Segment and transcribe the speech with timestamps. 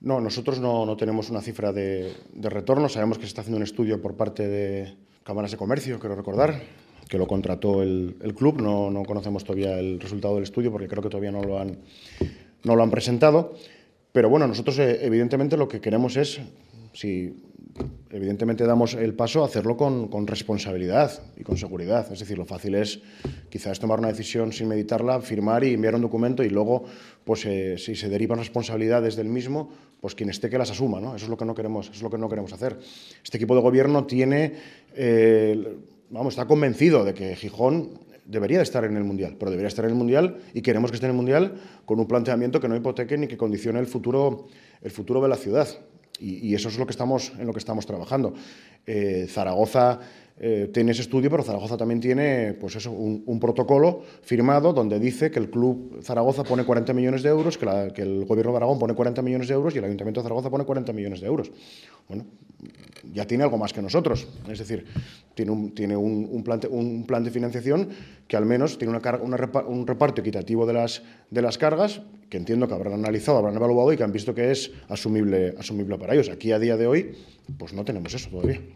[0.00, 2.88] No, nosotros no, no tenemos una cifra de, de, retorno.
[2.88, 6.62] Sabemos que se está haciendo un estudio por parte de cámaras de comercio, quiero recordar,
[7.08, 8.60] que lo contrató el, el club.
[8.60, 11.78] No, no, conocemos todavía el resultado del estudio porque creo que todavía no lo han,
[12.62, 13.54] no lo han presentado.
[14.12, 16.40] Pero bueno, nosotros eh, evidentemente lo que queremos es,
[16.92, 17.47] si
[18.10, 22.10] evidentemente damos el paso a hacerlo con, responsabilidad y con seguridad.
[22.12, 23.00] Es decir, lo fácil es
[23.48, 26.84] quizás tomar una decisión sin meditarla, firmar y enviar un documento y luego,
[27.24, 29.70] pues eh, si se derivan responsabilidades del mismo,
[30.00, 31.00] pues quien esté que las asuma.
[31.00, 31.14] ¿no?
[31.14, 32.78] Eso es lo que no queremos, es lo que no queremos hacer.
[33.22, 34.54] Este equipo de gobierno tiene,
[34.94, 35.76] eh,
[36.10, 39.84] vamos, está convencido de que Gijón debería de estar en el Mundial, pero debería estar
[39.86, 41.54] en el Mundial y queremos que esté en el Mundial
[41.86, 44.46] con un planteamiento que no hipoteque ni que condicione el futuro,
[44.82, 45.66] el futuro de la ciudad.
[46.20, 48.34] Y, eso es lo que estamos, en lo que estamos trabajando.
[48.86, 50.00] Eh, Zaragoza
[50.40, 54.98] eh, tiene ese estudio, pero Zaragoza también tiene pues eso, un, un, protocolo firmado donde
[54.98, 58.52] dice que el Club Zaragoza pone 40 millones de euros, que, la, que, el Gobierno
[58.52, 61.20] de Aragón pone 40 millones de euros y el Ayuntamiento de Zaragoza pone 40 millones
[61.20, 61.50] de euros.
[62.08, 62.24] Bueno,
[63.12, 64.26] ya tiene algo más que nosotros.
[64.48, 64.86] Es decir,
[65.34, 67.88] tiene un, tiene un, plan, un plan, de financiación
[68.26, 71.58] que al menos tiene una carga, una repa, un reparto equitativo de las, de las
[71.58, 75.54] cargas, que entiendo que habrán analizado, habrán evaluado y que han visto que es asumible,
[75.58, 76.28] asumible para ellos.
[76.28, 77.16] Aquí a día de hoy,
[77.56, 78.60] pues no tenemos eso todavía.